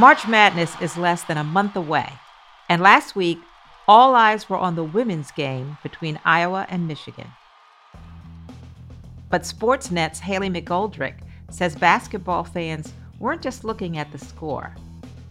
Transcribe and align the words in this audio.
March 0.00 0.26
Madness 0.26 0.80
is 0.80 0.96
less 0.96 1.24
than 1.24 1.36
a 1.36 1.44
month 1.44 1.76
away, 1.76 2.10
and 2.70 2.80
last 2.80 3.14
week, 3.14 3.38
all 3.86 4.14
eyes 4.14 4.48
were 4.48 4.56
on 4.56 4.74
the 4.74 4.82
women's 4.82 5.30
game 5.30 5.76
between 5.82 6.18
Iowa 6.24 6.66
and 6.70 6.88
Michigan. 6.88 7.26
But 9.28 9.42
Sportsnet's 9.42 10.20
Hayley 10.20 10.48
McGoldrick 10.48 11.16
says 11.50 11.76
basketball 11.76 12.44
fans 12.44 12.94
weren't 13.18 13.42
just 13.42 13.62
looking 13.62 13.98
at 13.98 14.10
the 14.10 14.16
score, 14.16 14.74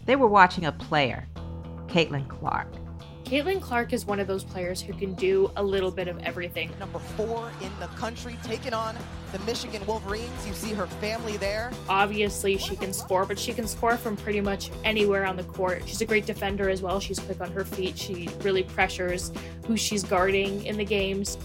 they 0.05 0.15
were 0.15 0.27
watching 0.27 0.65
a 0.65 0.71
player, 0.71 1.27
Caitlin 1.87 2.27
Clark. 2.27 2.67
Caitlin 3.25 3.61
Clark 3.61 3.93
is 3.93 4.07
one 4.07 4.19
of 4.19 4.25
those 4.25 4.43
players 4.43 4.81
who 4.81 4.91
can 4.93 5.13
do 5.13 5.51
a 5.55 5.63
little 5.63 5.91
bit 5.91 6.07
of 6.07 6.17
everything. 6.23 6.71
Number 6.79 6.97
four 6.99 7.51
in 7.61 7.71
the 7.79 7.85
country, 7.87 8.37
taking 8.43 8.73
on 8.73 8.95
the 9.31 9.39
Michigan 9.39 9.85
Wolverines. 9.85 10.47
You 10.47 10.53
see 10.53 10.73
her 10.73 10.87
family 10.87 11.37
there. 11.37 11.71
Obviously, 11.87 12.57
she 12.57 12.75
can 12.75 12.91
score, 12.91 13.25
but 13.25 13.37
she 13.37 13.53
can 13.53 13.67
score 13.67 13.97
from 13.97 14.17
pretty 14.17 14.41
much 14.41 14.71
anywhere 14.83 15.27
on 15.27 15.35
the 15.35 15.43
court. 15.43 15.83
She's 15.85 16.01
a 16.01 16.05
great 16.05 16.25
defender 16.25 16.69
as 16.69 16.81
well. 16.81 16.99
She's 16.99 17.19
quick 17.19 17.39
on 17.39 17.51
her 17.51 17.63
feet. 17.63 17.97
She 17.99 18.29
really 18.41 18.63
pressures 18.63 19.31
who 19.67 19.77
she's 19.77 20.03
guarding 20.03 20.65
in 20.65 20.77
the 20.77 20.85
games. 20.85 21.37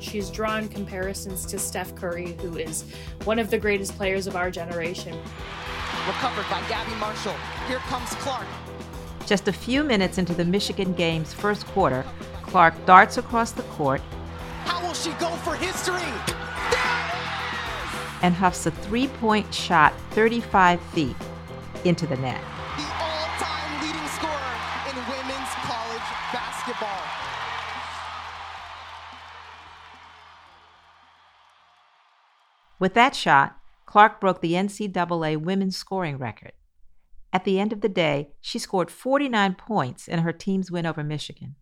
She's 0.00 0.30
drawn 0.30 0.68
comparisons 0.68 1.46
to 1.46 1.58
Steph 1.60 1.94
Curry, 1.94 2.32
who 2.40 2.58
is 2.58 2.82
one 3.22 3.38
of 3.38 3.50
the 3.50 3.58
greatest 3.58 3.96
players 3.96 4.26
of 4.26 4.34
our 4.34 4.50
generation. 4.50 5.16
Recovered 6.06 6.46
by 6.50 6.60
Gabby 6.68 6.94
Marshall. 6.96 7.36
Here 7.68 7.78
comes 7.78 8.10
Clark. 8.16 8.46
Just 9.26 9.48
a 9.48 9.52
few 9.52 9.82
minutes 9.82 10.18
into 10.18 10.34
the 10.34 10.44
Michigan 10.44 10.92
game's 10.92 11.32
first 11.32 11.66
quarter, 11.68 12.04
Clark 12.42 12.74
darts 12.84 13.16
across 13.16 13.52
the 13.52 13.62
court. 13.62 14.02
How 14.64 14.86
will 14.86 14.92
she 14.92 15.12
go 15.12 15.30
for 15.36 15.54
history? 15.54 16.02
And 18.22 18.34
huffs 18.34 18.66
a 18.66 18.70
three 18.70 19.08
point 19.08 19.52
shot 19.52 19.94
35 20.10 20.80
feet 20.92 21.16
into 21.84 22.06
the 22.06 22.16
net. 22.16 22.40
The 22.76 22.84
all 23.00 23.26
time 23.40 23.80
leading 23.80 24.08
scorer 24.08 24.54
in 24.90 24.96
women's 25.08 25.52
college 25.64 26.08
basketball. 26.32 27.02
With 32.78 32.92
that 32.92 33.16
shot, 33.16 33.58
Clark 33.86 34.20
broke 34.20 34.42
the 34.42 34.52
NCAA 34.52 35.38
women's 35.38 35.76
scoring 35.76 36.18
record. 36.18 36.52
At 37.34 37.42
the 37.42 37.58
end 37.58 37.72
of 37.72 37.80
the 37.80 37.88
day, 37.88 38.30
she 38.40 38.60
scored 38.60 38.92
49 38.92 39.56
points 39.56 40.06
in 40.06 40.20
her 40.20 40.32
team's 40.32 40.70
win 40.70 40.86
over 40.86 41.02
Michigan. 41.02 41.56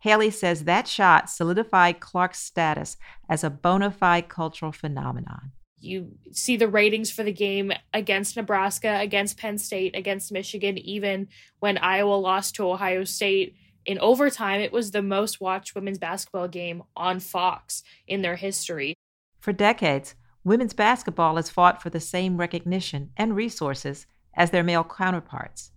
Hayley 0.00 0.30
says 0.30 0.64
that 0.64 0.88
shot 0.88 1.30
solidified 1.30 2.00
Clark's 2.00 2.40
status 2.40 2.96
as 3.28 3.44
a 3.44 3.50
bona 3.50 3.92
fide 3.92 4.28
cultural 4.28 4.72
phenomenon. 4.72 5.52
You 5.80 6.18
see 6.32 6.56
the 6.56 6.66
ratings 6.66 7.12
for 7.12 7.22
the 7.22 7.32
game 7.32 7.72
against 7.94 8.36
Nebraska, 8.36 8.98
against 8.98 9.38
Penn 9.38 9.58
State, 9.58 9.94
against 9.94 10.32
Michigan, 10.32 10.76
even 10.76 11.28
when 11.60 11.78
Iowa 11.78 12.14
lost 12.14 12.56
to 12.56 12.68
Ohio 12.68 13.04
State 13.04 13.54
in 13.86 14.00
overtime. 14.00 14.60
It 14.60 14.72
was 14.72 14.90
the 14.90 15.02
most 15.02 15.40
watched 15.40 15.76
women's 15.76 15.98
basketball 15.98 16.48
game 16.48 16.82
on 16.96 17.20
Fox 17.20 17.84
in 18.08 18.22
their 18.22 18.34
history. 18.34 18.94
For 19.38 19.52
decades, 19.52 20.16
women's 20.42 20.74
basketball 20.74 21.36
has 21.36 21.50
fought 21.50 21.80
for 21.80 21.90
the 21.90 22.00
same 22.00 22.36
recognition 22.36 23.10
and 23.16 23.36
resources 23.36 24.08
as 24.38 24.50
their 24.52 24.62
male 24.62 24.84
counterparts. 24.84 25.72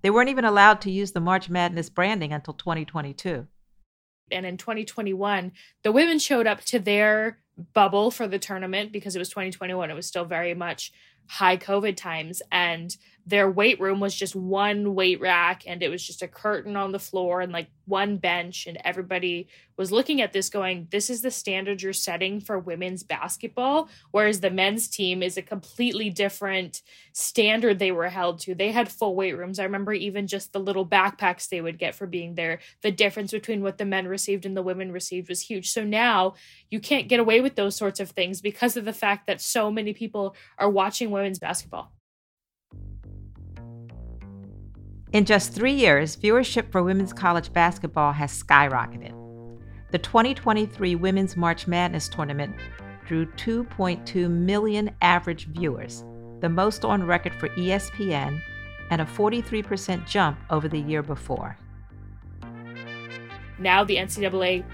They 0.00 0.10
weren't 0.10 0.30
even 0.30 0.44
allowed 0.44 0.80
to 0.82 0.90
use 0.90 1.12
the 1.12 1.20
March 1.20 1.50
Madness 1.50 1.90
branding 1.90 2.32
until 2.32 2.54
2022. 2.54 3.48
And 4.30 4.46
in 4.46 4.56
2021, 4.56 5.52
the 5.82 5.92
women 5.92 6.18
showed 6.18 6.46
up 6.46 6.60
to 6.66 6.78
their 6.78 7.38
bubble 7.74 8.10
for 8.10 8.28
the 8.28 8.38
tournament 8.38 8.92
because 8.92 9.16
it 9.16 9.18
was 9.18 9.28
2021. 9.28 9.90
It 9.90 9.94
was 9.94 10.06
still 10.06 10.24
very 10.24 10.54
much 10.54 10.92
high 11.28 11.56
COVID 11.56 11.96
times. 11.96 12.42
And 12.50 12.96
their 13.26 13.50
weight 13.50 13.80
room 13.80 13.98
was 13.98 14.14
just 14.14 14.36
one 14.36 14.94
weight 14.94 15.20
rack 15.20 15.64
and 15.66 15.82
it 15.82 15.88
was 15.88 16.06
just 16.06 16.22
a 16.22 16.28
curtain 16.28 16.76
on 16.76 16.92
the 16.92 16.98
floor 16.98 17.40
and 17.40 17.52
like 17.52 17.68
one 17.84 18.18
bench. 18.18 18.66
And 18.68 18.78
everybody 18.84 19.48
was 19.76 19.90
looking 19.90 20.20
at 20.20 20.32
this 20.32 20.48
going, 20.48 20.86
this 20.90 21.10
is 21.10 21.22
the 21.22 21.30
standard 21.30 21.82
you're 21.82 21.92
setting 21.92 22.40
for 22.40 22.58
women's 22.58 23.02
basketball. 23.02 23.88
Whereas 24.12 24.40
the 24.40 24.50
men's 24.50 24.88
team 24.88 25.24
is 25.24 25.36
a 25.36 25.42
completely 25.42 26.08
different 26.08 26.82
standard 27.12 27.78
they 27.78 27.90
were 27.90 28.08
held 28.08 28.38
to. 28.40 28.54
They 28.54 28.70
had 28.70 28.90
full 28.90 29.16
weight 29.16 29.36
rooms. 29.36 29.58
I 29.58 29.64
remember 29.64 29.92
even 29.92 30.28
just 30.28 30.52
the 30.52 30.60
little 30.60 30.86
backpacks 30.86 31.48
they 31.48 31.60
would 31.60 31.78
get 31.78 31.96
for 31.96 32.06
being 32.06 32.36
there. 32.36 32.60
The 32.82 32.92
difference 32.92 33.32
between 33.32 33.62
what 33.62 33.78
the 33.78 33.84
men 33.84 34.06
received 34.06 34.46
and 34.46 34.56
the 34.56 34.62
women 34.62 34.92
received 34.92 35.28
was 35.28 35.42
huge. 35.42 35.70
So 35.70 35.82
now 35.82 36.34
you 36.70 36.78
can't 36.78 37.08
get 37.08 37.20
away 37.20 37.40
with 37.40 37.56
those 37.56 37.74
sorts 37.74 37.98
of 37.98 38.10
things 38.10 38.40
because 38.40 38.76
of 38.76 38.84
the 38.84 38.92
fact 38.92 39.26
that 39.26 39.40
so 39.40 39.70
many 39.70 39.92
people 39.92 40.36
are 40.58 40.70
watching 40.70 41.10
women's 41.16 41.38
basketball. 41.38 41.92
In 45.12 45.24
just 45.24 45.52
three 45.52 45.72
years, 45.72 46.16
viewership 46.16 46.70
for 46.70 46.82
women's 46.82 47.12
college 47.12 47.52
basketball 47.52 48.12
has 48.12 48.42
skyrocketed. 48.42 49.14
The 49.90 49.98
2023 49.98 50.94
Women's 50.96 51.36
March 51.36 51.66
Madness 51.66 52.08
tournament 52.08 52.54
drew 53.06 53.24
2.2 53.24 54.28
million 54.28 54.90
average 55.00 55.46
viewers, 55.46 56.04
the 56.40 56.48
most 56.48 56.84
on 56.84 57.06
record 57.06 57.34
for 57.34 57.48
ESPN, 57.50 58.42
and 58.90 59.00
a 59.00 59.04
43% 59.04 60.06
jump 60.06 60.38
over 60.50 60.68
the 60.68 60.80
year 60.80 61.02
before. 61.02 61.56
Now 63.58 63.84
the 63.84 63.96
NCAA 63.96 64.64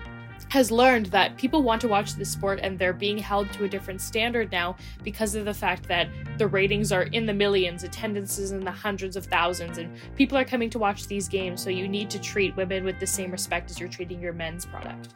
has 0.49 0.71
learned 0.71 1.07
that 1.07 1.37
people 1.37 1.63
want 1.63 1.81
to 1.81 1.89
watch 1.89 2.15
this 2.15 2.31
sport 2.31 2.61
and 2.63 2.79
they're 2.79 2.93
being 2.93 3.19
held 3.19 3.53
to 3.53 3.65
a 3.65 3.69
different 3.69 4.01
standard 4.01 4.53
now 4.53 4.77
because 5.03 5.35
of 5.35 5.45
the 5.45 5.55
fact 5.55 5.89
that 5.89 6.09
the 6.39 6.47
ratings 6.47 6.93
are 6.93 7.05
in 7.05 7.27
the 7.27 7.33
millions, 7.33 7.85
attendances 7.85 8.53
in 8.53 8.61
the 8.61 8.71
hundreds 8.71 9.17
of 9.17 9.27
thousands, 9.27 9.79
and 9.79 9.95
people 10.17 10.37
are 10.37 10.45
coming 10.45 10.71
to 10.71 10.79
watch 10.79 11.07
these 11.07 11.29
games. 11.29 11.63
So 11.63 11.71
you 11.71 11.89
need 11.89 12.11
to 12.11 12.19
treat 12.19 12.55
women 12.57 12.85
with 12.85 12.99
the 13.01 13.07
same 13.07 13.31
respect 13.31 13.71
as 13.71 13.81
you're 13.81 13.89
treating 13.89 14.21
your 14.21 14.33
men's 14.33 14.67
product. 14.67 15.15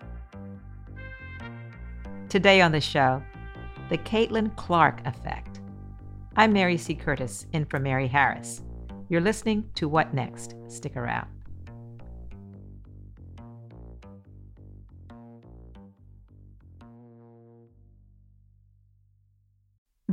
Today 2.28 2.60
on 2.60 2.72
the 2.72 2.80
show, 2.80 3.22
the 3.88 3.98
Caitlin 3.98 4.54
Clark 4.56 5.06
effect. 5.06 5.60
I'm 6.34 6.52
Mary 6.52 6.76
C. 6.76 6.94
Curtis, 6.94 7.46
in 7.52 7.64
for 7.64 7.78
Mary 7.78 8.08
Harris. 8.08 8.62
You're 9.08 9.20
listening 9.20 9.70
to 9.76 9.88
What 9.88 10.12
Next? 10.12 10.54
Stick 10.68 10.96
around. 10.96 11.35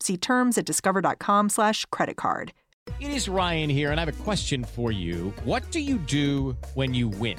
See 0.00 0.16
terms 0.16 0.58
at 0.58 0.66
discover.com 0.66 1.48
slash 1.48 1.84
credit 1.86 2.16
card. 2.16 2.52
It 3.00 3.10
is 3.10 3.28
Ryan 3.28 3.68
here, 3.68 3.90
and 3.90 4.00
I 4.00 4.04
have 4.04 4.20
a 4.20 4.24
question 4.24 4.62
for 4.62 4.92
you. 4.92 5.32
What 5.44 5.70
do 5.72 5.80
you 5.80 5.96
do 5.96 6.56
when 6.74 6.94
you 6.94 7.08
win? 7.08 7.38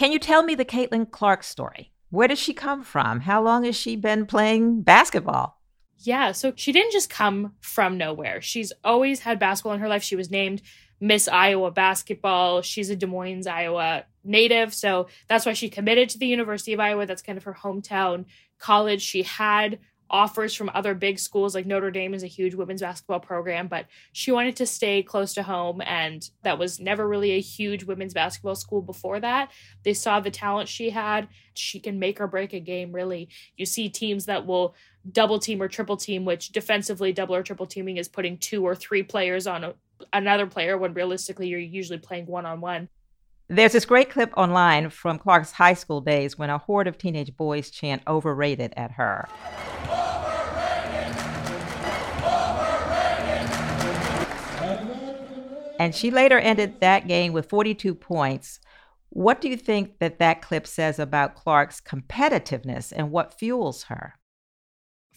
Can 0.00 0.12
you 0.12 0.18
tell 0.18 0.42
me 0.42 0.54
the 0.54 0.64
Caitlin 0.64 1.10
Clark 1.10 1.42
story? 1.42 1.92
Where 2.08 2.26
does 2.26 2.38
she 2.38 2.54
come 2.54 2.82
from? 2.82 3.20
How 3.20 3.42
long 3.42 3.64
has 3.64 3.76
she 3.76 3.96
been 3.96 4.24
playing 4.24 4.80
basketball? 4.80 5.60
Yeah, 5.98 6.32
so 6.32 6.54
she 6.56 6.72
didn't 6.72 6.92
just 6.92 7.10
come 7.10 7.52
from 7.60 7.98
nowhere. 7.98 8.40
She's 8.40 8.72
always 8.82 9.20
had 9.20 9.38
basketball 9.38 9.74
in 9.74 9.80
her 9.80 9.88
life. 9.88 10.02
She 10.02 10.16
was 10.16 10.30
named 10.30 10.62
Miss 11.02 11.28
Iowa 11.28 11.70
basketball. 11.70 12.62
She's 12.62 12.88
a 12.88 12.96
Des 12.96 13.04
Moines, 13.04 13.46
Iowa 13.46 14.06
native, 14.24 14.72
so 14.72 15.08
that's 15.28 15.44
why 15.44 15.52
she 15.52 15.68
committed 15.68 16.08
to 16.08 16.18
the 16.18 16.26
University 16.26 16.72
of 16.72 16.80
Iowa. 16.80 17.04
That's 17.04 17.20
kind 17.20 17.36
of 17.36 17.44
her 17.44 17.58
hometown 17.62 18.24
college. 18.58 19.02
She 19.02 19.22
had 19.22 19.80
offers 20.10 20.54
from 20.54 20.70
other 20.74 20.94
big 20.94 21.18
schools 21.18 21.54
like 21.54 21.66
Notre 21.66 21.90
Dame 21.90 22.14
is 22.14 22.22
a 22.22 22.28
huge 22.28 22.54
women's 22.54 22.82
basketball 22.82 23.20
program, 23.20 23.68
but 23.68 23.86
she 24.12 24.32
wanted 24.32 24.56
to 24.56 24.66
stay 24.66 25.02
close 25.02 25.32
to 25.34 25.42
home. 25.42 25.80
And 25.82 26.28
that 26.42 26.58
was 26.58 26.80
never 26.80 27.08
really 27.08 27.32
a 27.32 27.40
huge 27.40 27.84
women's 27.84 28.12
basketball 28.12 28.56
school 28.56 28.82
before 28.82 29.20
that. 29.20 29.50
They 29.84 29.94
saw 29.94 30.20
the 30.20 30.30
talent 30.30 30.68
she 30.68 30.90
had. 30.90 31.28
She 31.54 31.80
can 31.80 31.98
make 31.98 32.20
or 32.20 32.26
break 32.26 32.52
a 32.52 32.60
game, 32.60 32.92
really. 32.92 33.28
You 33.56 33.66
see 33.66 33.88
teams 33.88 34.26
that 34.26 34.46
will 34.46 34.74
double 35.10 35.38
team 35.38 35.62
or 35.62 35.68
triple 35.68 35.96
team, 35.96 36.24
which 36.24 36.50
defensively, 36.50 37.12
double 37.12 37.34
or 37.34 37.42
triple 37.42 37.66
teaming 37.66 37.96
is 37.96 38.08
putting 38.08 38.38
two 38.38 38.66
or 38.66 38.74
three 38.74 39.02
players 39.02 39.46
on 39.46 39.64
a, 39.64 39.74
another 40.12 40.46
player 40.46 40.76
when 40.76 40.94
realistically 40.94 41.48
you're 41.48 41.60
usually 41.60 41.98
playing 41.98 42.26
one 42.26 42.46
on 42.46 42.60
one. 42.60 42.88
There's 43.52 43.72
this 43.72 43.84
great 43.84 44.10
clip 44.10 44.32
online 44.36 44.90
from 44.90 45.18
Clark's 45.18 45.50
high 45.50 45.74
school 45.74 46.00
days 46.00 46.38
when 46.38 46.50
a 46.50 46.58
horde 46.58 46.86
of 46.86 46.98
teenage 46.98 47.36
boys 47.36 47.68
chant 47.68 48.00
overrated 48.06 48.72
at 48.76 48.92
her. 48.92 49.28
And 55.80 55.94
she 55.94 56.10
later 56.10 56.38
ended 56.38 56.80
that 56.80 57.08
game 57.08 57.32
with 57.32 57.48
42 57.48 57.94
points. 57.94 58.60
What 59.08 59.40
do 59.40 59.48
you 59.48 59.56
think 59.56 59.98
that 59.98 60.18
that 60.18 60.42
clip 60.42 60.66
says 60.66 60.98
about 60.98 61.34
Clark's 61.34 61.80
competitiveness 61.80 62.92
and 62.94 63.10
what 63.10 63.32
fuels 63.32 63.84
her? 63.84 64.16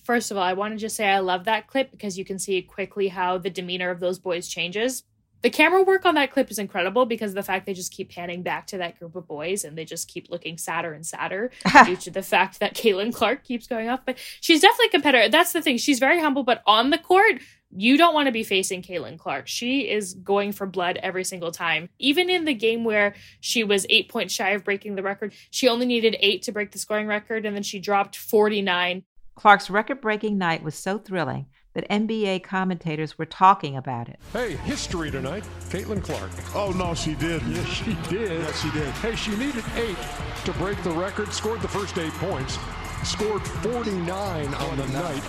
First 0.06 0.32
of 0.32 0.38
all, 0.38 0.44
I 0.44 0.54
want 0.54 0.74
to 0.74 0.80
just 0.80 0.96
say 0.96 1.10
I 1.10 1.20
love 1.20 1.44
that 1.44 1.68
clip 1.68 1.92
because 1.92 2.18
you 2.18 2.24
can 2.24 2.40
see 2.40 2.62
quickly 2.62 3.10
how 3.10 3.38
the 3.38 3.50
demeanor 3.50 3.90
of 3.90 4.00
those 4.00 4.20
boys 4.20 4.48
changes. 4.48 5.04
The 5.42 5.50
camera 5.50 5.84
work 5.84 6.06
on 6.06 6.16
that 6.16 6.32
clip 6.32 6.50
is 6.50 6.58
incredible 6.58 7.06
because 7.06 7.34
the 7.34 7.44
fact 7.44 7.66
they 7.66 7.74
just 7.74 7.92
keep 7.92 8.12
panning 8.12 8.42
back 8.42 8.66
to 8.68 8.78
that 8.78 8.98
group 8.98 9.18
of 9.18 9.28
boys 9.28 9.66
and 9.66 9.78
they 9.78 9.84
just 9.84 10.08
keep 10.08 10.30
looking 10.30 10.58
sadder 10.58 10.94
and 10.94 11.06
sadder 11.06 11.52
due 11.86 11.98
to 11.98 12.10
the 12.10 12.24
fact 12.24 12.62
that 12.62 12.74
Caitlin 12.74 13.14
Clark 13.14 13.44
keeps 13.44 13.68
going 13.68 13.90
off. 13.90 14.00
But 14.06 14.18
she's 14.40 14.62
definitely 14.62 14.88
a 14.88 14.92
competitor. 14.92 15.28
That's 15.28 15.52
the 15.52 15.62
thing. 15.62 15.76
She's 15.76 16.00
very 16.00 16.22
humble, 16.22 16.44
but 16.44 16.64
on 16.66 16.90
the 16.90 16.98
court, 16.98 17.42
you 17.76 17.98
don't 17.98 18.14
want 18.14 18.28
to 18.28 18.32
be 18.32 18.44
facing 18.44 18.82
Caitlin 18.82 19.18
Clark. 19.18 19.48
She 19.48 19.90
is 19.90 20.14
going 20.14 20.52
for 20.52 20.66
blood 20.66 21.00
every 21.02 21.24
single 21.24 21.52
time. 21.52 21.90
Even 22.00 22.30
in 22.30 22.46
the 22.46 22.54
game 22.54 22.84
where 22.84 23.16
she 23.40 23.64
was 23.64 23.86
eight 23.90 24.10
points 24.10 24.34
shy 24.34 24.52
of 24.52 24.64
breaking 24.64 24.96
the 24.96 25.04
record, 25.04 25.34
she 25.50 25.68
only 25.68 25.86
needed 25.86 26.16
eight 26.20 26.44
to 26.44 26.52
break 26.52 26.72
the 26.72 26.80
scoring 26.80 27.08
record, 27.08 27.46
and 27.46 27.56
then 27.56 27.64
she 27.64 27.80
dropped 27.80 28.16
49. 28.16 29.04
Clark's 29.36 29.70
record 29.70 30.02
breaking 30.02 30.38
night 30.38 30.64
was 30.64 30.76
so 30.76 31.00
thrilling 31.00 31.48
that 31.74 31.90
NBA 31.90 32.44
commentators 32.44 33.18
were 33.18 33.26
talking 33.26 33.76
about 33.76 34.08
it. 34.08 34.20
Hey, 34.32 34.56
history 34.58 35.10
tonight. 35.10 35.44
Caitlin 35.70 36.04
Clark. 36.04 36.30
Oh, 36.54 36.72
no, 36.72 36.94
she 36.94 37.16
did. 37.16 37.42
Yes, 37.44 37.68
she 37.68 37.98
did. 38.10 38.42
Yes, 38.42 38.62
she 38.62 38.70
did. 38.72 38.90
Hey, 38.96 39.16
she 39.16 39.36
needed 39.36 39.64
eight 39.76 39.98
to 40.46 40.52
break 40.54 40.82
the 40.84 40.92
record, 40.92 41.34
scored 41.34 41.62
the 41.62 41.68
first 41.68 41.98
eight 41.98 42.14
points 42.14 42.60
scored 43.04 43.42
49 43.42 44.54
on 44.54 44.78
the 44.78 44.88
night. 44.88 45.22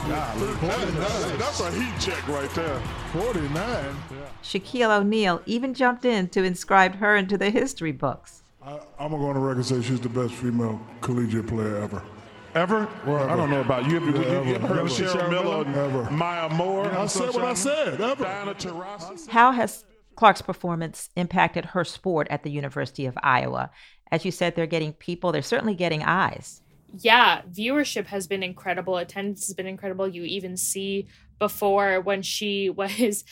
that's 1.39 1.61
a 1.61 1.71
heat 1.73 1.93
check 2.01 2.27
right 2.29 2.51
there. 2.51 2.81
49. 3.13 3.55
Yeah. 3.55 3.95
Shaquille 4.43 5.01
O'Neal 5.01 5.43
even 5.47 5.75
jumped 5.75 6.05
in 6.05 6.29
to 6.29 6.45
inscribe 6.45 6.97
her 6.97 7.17
into 7.17 7.37
the 7.37 7.51
history 7.51 7.93
books. 7.93 8.43
I, 8.63 8.81
am 8.99 9.11
going 9.11 9.13
to 9.13 9.19
go 9.19 9.27
on 9.27 9.35
the 9.35 9.41
record 9.41 9.57
and 9.59 9.67
say 9.67 9.83
she's 9.83 10.01
the 10.01 10.09
best 10.09 10.35
female 10.35 10.81
collegiate 11.01 11.47
player 11.47 11.77
ever. 11.77 12.03
Ever? 12.55 12.89
Well, 13.05 13.29
I 13.29 13.37
don't 13.37 13.51
know 13.51 13.61
about 13.61 13.89
you. 13.91 13.99
Have 13.99 14.15
you, 14.15 14.23
yeah, 14.23 14.43
you, 14.43 14.59
heard 14.59 14.79
of 14.79 14.87
Cheryl 14.87 15.29
Miller, 15.29 15.67
Ever. 15.67 16.11
Maya 16.11 16.49
Moore? 16.49 16.87
I 16.87 17.07
said 17.07 17.35
what 17.35 17.45
I 17.45 17.55
said. 17.55 18.01
Ever. 18.01 18.23
Diana 18.23 18.55
How 19.29 19.51
has 19.51 19.85
Clark's 20.15 20.41
performance 20.41 21.11
impacted 21.17 21.65
her 21.65 21.85
sport 21.85 22.29
at 22.31 22.45
the 22.45 22.51
University 22.51 23.07
of 23.07 23.19
Iowa? 23.25 23.71
As 24.13 24.25
you 24.25 24.31
said, 24.31 24.55
they're 24.55 24.67
getting 24.67 24.93
people, 24.93 25.33
they're 25.33 25.43
certainly 25.43 25.75
getting 25.75 26.05
eyes 26.05 26.63
yeah, 27.01 27.43
viewership 27.43 28.07
has 28.07 28.27
been 28.27 28.43
incredible. 28.43 28.97
Attendance 28.97 29.47
has 29.47 29.55
been 29.55 29.67
incredible. 29.67 30.09
You 30.09 30.25
even 30.25 30.57
see 30.57 31.09
before 31.39 32.01
when 32.01 32.23
she 32.23 32.71
was 32.71 33.25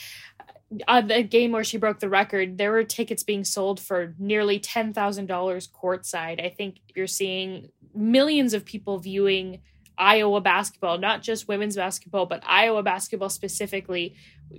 on 0.88 1.08
the 1.08 1.22
game 1.22 1.52
where 1.52 1.64
she 1.64 1.76
broke 1.76 2.00
the 2.00 2.08
record, 2.08 2.58
there 2.58 2.72
were 2.72 2.84
tickets 2.84 3.22
being 3.22 3.44
sold 3.44 3.78
for 3.78 4.14
nearly 4.18 4.58
$10,000 4.58 5.68
courtside. 5.70 6.44
I 6.44 6.48
think 6.48 6.76
you're 6.94 7.06
seeing 7.06 7.68
millions 7.94 8.54
of 8.54 8.64
people 8.64 8.98
viewing 8.98 9.60
Iowa 9.98 10.40
basketball, 10.40 10.98
not 10.98 11.22
just 11.22 11.48
women's 11.48 11.76
basketball, 11.76 12.26
but 12.26 12.42
Iowa 12.46 12.82
basketball 12.82 13.28
specifically, 13.28 14.16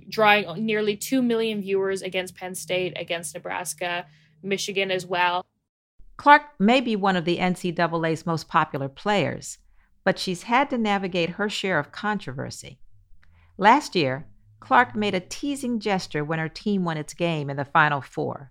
drawing 0.08 0.64
nearly 0.64 0.96
2 0.96 1.20
million 1.20 1.60
viewers 1.60 2.02
against 2.02 2.36
Penn 2.36 2.54
State, 2.54 2.94
against 2.96 3.34
Nebraska, 3.34 4.06
Michigan 4.42 4.90
as 4.90 5.04
well. 5.04 5.44
Clark 6.16 6.42
may 6.58 6.80
be 6.80 6.96
one 6.96 7.16
of 7.16 7.24
the 7.24 7.38
NCAA's 7.38 8.26
most 8.26 8.48
popular 8.48 8.88
players, 8.88 9.58
but 10.04 10.18
she's 10.18 10.44
had 10.44 10.70
to 10.70 10.78
navigate 10.78 11.30
her 11.30 11.48
share 11.48 11.78
of 11.78 11.92
controversy. 11.92 12.78
Last 13.58 13.94
year, 13.94 14.26
Clark 14.60 14.94
made 14.94 15.14
a 15.14 15.20
teasing 15.20 15.80
gesture 15.80 16.24
when 16.24 16.38
her 16.38 16.48
team 16.48 16.84
won 16.84 16.96
its 16.96 17.14
game 17.14 17.50
in 17.50 17.56
the 17.56 17.64
Final 17.64 18.00
Four. 18.00 18.50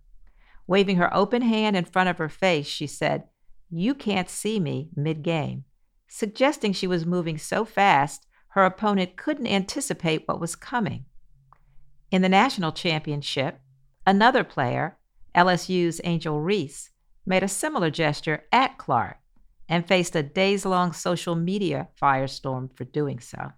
Waving 0.67 0.97
her 0.97 1.13
open 1.13 1.41
hand 1.41 1.75
in 1.75 1.85
front 1.85 2.09
of 2.09 2.17
her 2.17 2.29
face, 2.29 2.67
she 2.67 2.87
said, 2.87 3.23
You 3.69 3.95
can't 3.95 4.29
see 4.29 4.59
me 4.59 4.89
mid 4.95 5.23
game, 5.23 5.65
suggesting 6.07 6.73
she 6.73 6.87
was 6.87 7.05
moving 7.05 7.37
so 7.37 7.65
fast 7.65 8.27
her 8.49 8.65
opponent 8.65 9.17
couldn't 9.17 9.47
anticipate 9.47 10.27
what 10.27 10.39
was 10.39 10.55
coming. 10.55 11.05
In 12.11 12.21
the 12.21 12.29
national 12.29 12.71
championship, 12.71 13.59
another 14.05 14.43
player, 14.43 14.99
LSU's 15.35 15.99
Angel 16.03 16.39
Reese, 16.39 16.91
made 17.25 17.43
a 17.43 17.47
similar 17.47 17.89
gesture 17.89 18.43
at 18.51 18.77
Clark 18.77 19.17
and 19.69 19.87
faced 19.87 20.15
a 20.15 20.23
days 20.23 20.65
long 20.65 20.91
social 20.93 21.35
media 21.35 21.87
firestorm 22.01 22.75
for 22.75 22.83
doing 22.83 23.19
so. 23.19 23.51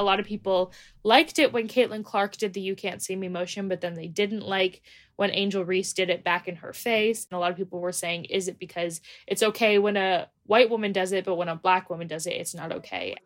A 0.00 0.04
lot 0.04 0.20
of 0.20 0.26
people 0.26 0.72
liked 1.02 1.40
it 1.40 1.52
when 1.52 1.66
Caitlin 1.66 2.04
Clark 2.04 2.36
did 2.36 2.52
the 2.52 2.60
You 2.60 2.76
Can't 2.76 3.02
See 3.02 3.16
Me 3.16 3.28
motion, 3.28 3.68
but 3.68 3.80
then 3.80 3.94
they 3.94 4.06
didn't 4.06 4.46
like 4.46 4.80
when 5.16 5.30
Angel 5.32 5.64
Reese 5.64 5.92
did 5.92 6.08
it 6.08 6.22
back 6.22 6.46
in 6.46 6.54
her 6.56 6.72
face. 6.72 7.26
And 7.28 7.36
a 7.36 7.40
lot 7.40 7.50
of 7.50 7.56
people 7.56 7.80
were 7.80 7.90
saying, 7.90 8.26
is 8.26 8.46
it 8.46 8.60
because 8.60 9.00
it's 9.26 9.42
okay 9.42 9.80
when 9.80 9.96
a 9.96 10.28
white 10.44 10.70
woman 10.70 10.92
does 10.92 11.10
it, 11.10 11.24
but 11.24 11.34
when 11.34 11.48
a 11.48 11.56
black 11.56 11.90
woman 11.90 12.06
does 12.06 12.28
it, 12.28 12.34
it's 12.34 12.54
not 12.54 12.70
okay? 12.70 13.16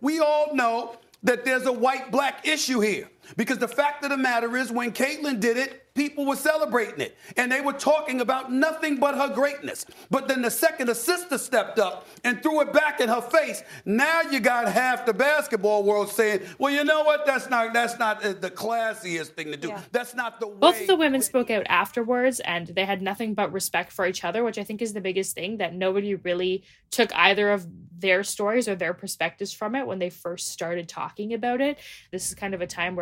We 0.00 0.20
all 0.20 0.54
know 0.54 0.96
that 1.22 1.44
there's 1.44 1.66
a 1.66 1.72
white 1.72 2.10
black 2.10 2.48
issue 2.48 2.80
here 2.80 3.10
because 3.36 3.58
the 3.58 3.68
fact 3.68 4.04
of 4.04 4.10
the 4.10 4.16
matter 4.16 4.56
is, 4.56 4.70
when 4.70 4.92
Caitlin 4.92 5.40
did 5.40 5.56
it, 5.56 5.84
people 5.94 6.26
were 6.26 6.36
celebrating 6.36 7.00
it 7.00 7.16
and 7.36 7.50
they 7.50 7.60
were 7.60 7.72
talking 7.72 8.20
about 8.20 8.52
nothing 8.52 8.96
but 8.96 9.14
her 9.14 9.32
greatness. 9.32 9.86
But 10.10 10.26
then 10.26 10.42
the 10.42 10.50
second 10.50 10.88
a 10.88 10.94
sister 10.94 11.38
stepped 11.38 11.78
up 11.78 12.06
and 12.24 12.42
threw 12.42 12.60
it 12.62 12.72
back 12.72 13.00
in 13.00 13.08
her 13.08 13.20
face, 13.20 13.62
now 13.84 14.22
you 14.22 14.40
got 14.40 14.70
half 14.70 15.06
the 15.06 15.14
basketball 15.14 15.84
world 15.84 16.10
saying, 16.10 16.40
"Well, 16.58 16.72
you 16.72 16.84
know 16.84 17.04
what? 17.04 17.26
That's 17.26 17.48
not 17.48 17.72
that's 17.72 17.98
not 17.98 18.24
uh, 18.24 18.32
the 18.32 18.50
classiest 18.50 19.28
thing 19.28 19.52
to 19.52 19.56
do. 19.56 19.68
Yeah. 19.68 19.80
That's 19.92 20.14
not 20.14 20.40
the 20.40 20.46
Both 20.46 20.80
of 20.80 20.86
the 20.86 20.96
women 20.96 21.22
spoke 21.22 21.50
out 21.50 21.66
afterwards 21.68 22.40
and 22.40 22.66
they 22.66 22.84
had 22.84 23.02
nothing 23.02 23.34
but 23.34 23.52
respect 23.52 23.92
for 23.92 24.06
each 24.06 24.24
other, 24.24 24.42
which 24.44 24.58
I 24.58 24.64
think 24.64 24.82
is 24.82 24.92
the 24.92 25.00
biggest 25.00 25.34
thing 25.34 25.58
that 25.58 25.74
nobody 25.74 26.14
really 26.16 26.64
took 26.90 27.14
either 27.14 27.50
of 27.50 27.66
their 27.98 28.22
stories 28.22 28.68
or 28.68 28.74
their 28.74 28.92
perspectives 28.92 29.52
from 29.52 29.74
it 29.74 29.86
when 29.86 29.98
they 29.98 30.10
first 30.10 30.48
started 30.48 30.88
talking 30.88 31.32
about 31.32 31.60
it. 31.60 31.78
This 32.10 32.28
is 32.28 32.34
kind 32.34 32.54
of 32.54 32.60
a 32.60 32.66
time 32.66 32.96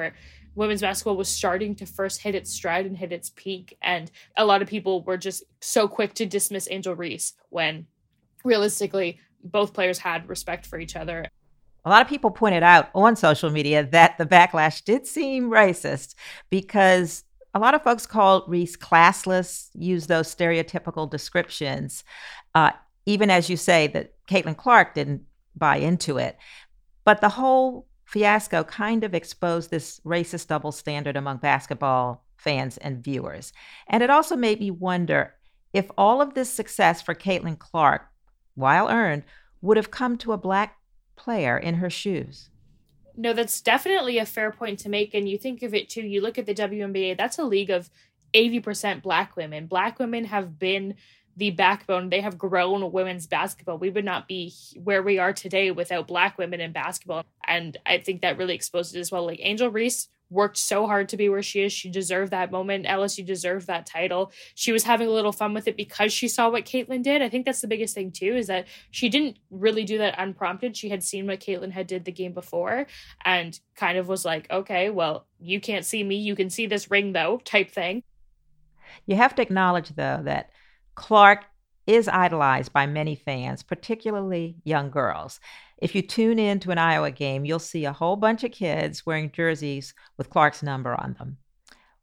women's 0.54 0.82
basketball 0.82 1.16
was 1.16 1.28
starting 1.28 1.74
to 1.76 1.86
first 1.86 2.20
hit 2.20 2.34
its 2.34 2.52
stride 2.52 2.86
and 2.86 2.96
hit 2.96 3.12
its 3.12 3.30
peak. 3.30 3.76
And 3.82 4.10
a 4.36 4.44
lot 4.44 4.62
of 4.62 4.68
people 4.68 5.02
were 5.02 5.16
just 5.16 5.44
so 5.60 5.88
quick 5.88 6.14
to 6.14 6.26
dismiss 6.26 6.68
Angel 6.70 6.94
Reese 6.94 7.34
when 7.48 7.86
realistically 8.44 9.18
both 9.42 9.72
players 9.72 9.98
had 9.98 10.28
respect 10.28 10.66
for 10.66 10.78
each 10.78 10.96
other. 10.96 11.26
A 11.84 11.90
lot 11.90 12.02
of 12.02 12.08
people 12.08 12.30
pointed 12.30 12.62
out 12.62 12.90
on 12.94 13.16
social 13.16 13.50
media 13.50 13.84
that 13.90 14.16
the 14.18 14.26
backlash 14.26 14.84
did 14.84 15.06
seem 15.06 15.50
racist 15.50 16.14
because 16.48 17.24
a 17.54 17.58
lot 17.58 17.74
of 17.74 17.82
folks 17.82 18.06
called 18.06 18.44
Reese 18.46 18.76
classless, 18.76 19.68
use 19.74 20.06
those 20.06 20.32
stereotypical 20.32 21.10
descriptions. 21.10 22.04
Uh, 22.54 22.70
even 23.04 23.30
as 23.30 23.50
you 23.50 23.56
say 23.56 23.88
that 23.88 24.12
Caitlin 24.28 24.56
Clark 24.56 24.94
didn't 24.94 25.22
buy 25.56 25.76
into 25.76 26.18
it. 26.18 26.36
But 27.04 27.20
the 27.20 27.28
whole 27.28 27.86
fiasco 28.12 28.62
kind 28.62 29.04
of 29.04 29.14
exposed 29.14 29.70
this 29.70 29.98
racist 30.04 30.48
double 30.48 30.70
standard 30.70 31.16
among 31.16 31.38
basketball 31.38 32.22
fans 32.36 32.76
and 32.78 33.02
viewers. 33.02 33.52
And 33.88 34.02
it 34.02 34.10
also 34.10 34.36
made 34.36 34.60
me 34.60 34.70
wonder 34.70 35.34
if 35.72 35.90
all 35.96 36.20
of 36.20 36.34
this 36.34 36.52
success 36.52 37.00
for 37.00 37.14
Caitlin 37.14 37.58
Clark, 37.58 38.02
while 38.54 38.88
earned, 38.90 39.24
would 39.62 39.78
have 39.78 39.90
come 39.90 40.18
to 40.18 40.32
a 40.32 40.36
black 40.38 40.76
player 41.16 41.56
in 41.56 41.76
her 41.76 41.88
shoes. 41.88 42.50
No, 43.16 43.32
that's 43.32 43.62
definitely 43.62 44.18
a 44.18 44.26
fair 44.26 44.50
point 44.50 44.78
to 44.80 44.90
make. 44.90 45.14
And 45.14 45.26
you 45.26 45.38
think 45.38 45.62
of 45.62 45.72
it 45.72 45.88
too, 45.88 46.02
you 46.02 46.20
look 46.20 46.36
at 46.36 46.44
the 46.44 46.54
WNBA, 46.54 47.16
that's 47.16 47.38
a 47.38 47.44
league 47.44 47.70
of 47.70 47.88
80% 48.34 49.02
black 49.02 49.36
women. 49.36 49.66
Black 49.66 49.98
women 49.98 50.24
have 50.24 50.58
been 50.58 50.96
the 51.36 51.50
backbone. 51.50 52.10
They 52.10 52.20
have 52.20 52.38
grown 52.38 52.92
women's 52.92 53.26
basketball. 53.26 53.78
We 53.78 53.90
would 53.90 54.04
not 54.04 54.28
be 54.28 54.52
where 54.82 55.02
we 55.02 55.18
are 55.18 55.32
today 55.32 55.70
without 55.70 56.08
black 56.08 56.38
women 56.38 56.60
in 56.60 56.72
basketball. 56.72 57.24
And 57.46 57.76
I 57.86 57.98
think 57.98 58.22
that 58.22 58.38
really 58.38 58.54
exposed 58.54 58.94
it 58.94 59.00
as 59.00 59.10
well. 59.10 59.26
Like 59.26 59.40
Angel 59.42 59.70
Reese 59.70 60.08
worked 60.32 60.56
so 60.56 60.86
hard 60.86 61.10
to 61.10 61.16
be 61.16 61.28
where 61.28 61.42
she 61.42 61.62
is. 61.62 61.72
She 61.72 61.90
deserved 61.90 62.32
that 62.32 62.50
moment. 62.50 62.86
LSU 62.86 63.24
deserved 63.24 63.66
that 63.66 63.86
title. 63.86 64.32
She 64.54 64.72
was 64.72 64.84
having 64.84 65.06
a 65.06 65.12
little 65.12 65.32
fun 65.32 65.52
with 65.52 65.68
it 65.68 65.76
because 65.76 66.12
she 66.12 66.26
saw 66.26 66.48
what 66.48 66.64
Caitlin 66.64 67.02
did. 67.02 67.20
I 67.20 67.28
think 67.28 67.44
that's 67.44 67.60
the 67.60 67.68
biggest 67.68 67.94
thing 67.94 68.10
too, 68.10 68.34
is 68.34 68.46
that 68.46 68.66
she 68.90 69.08
didn't 69.08 69.36
really 69.50 69.84
do 69.84 69.98
that 69.98 70.14
unprompted. 70.18 70.76
She 70.76 70.88
had 70.88 71.02
seen 71.02 71.26
what 71.26 71.40
Caitlin 71.40 71.72
had 71.72 71.86
did 71.86 72.04
the 72.04 72.12
game 72.12 72.32
before 72.32 72.86
and 73.24 73.58
kind 73.76 73.98
of 73.98 74.08
was 74.08 74.24
like, 74.24 74.50
okay, 74.50 74.88
well, 74.88 75.26
you 75.38 75.60
can't 75.60 75.84
see 75.84 76.02
me. 76.02 76.16
You 76.16 76.34
can 76.34 76.48
see 76.48 76.66
this 76.66 76.90
ring 76.90 77.12
though, 77.12 77.40
type 77.44 77.70
thing. 77.70 78.02
You 79.06 79.16
have 79.16 79.34
to 79.34 79.42
acknowledge 79.42 79.90
though 79.90 80.22
that 80.24 80.50
Clark 80.94 81.44
is 81.86 82.08
idolized 82.08 82.72
by 82.72 82.86
many 82.86 83.14
fans, 83.14 83.62
particularly 83.62 84.56
young 84.64 84.90
girls. 84.90 85.40
If 85.78 85.94
you 85.94 86.02
tune 86.02 86.38
in 86.38 86.60
to 86.60 86.70
an 86.70 86.78
Iowa 86.78 87.10
game, 87.10 87.44
you'll 87.44 87.58
see 87.58 87.84
a 87.84 87.92
whole 87.92 88.16
bunch 88.16 88.44
of 88.44 88.52
kids 88.52 89.04
wearing 89.04 89.32
jerseys 89.32 89.94
with 90.16 90.30
Clark's 90.30 90.62
number 90.62 90.94
on 90.94 91.14
them. 91.18 91.38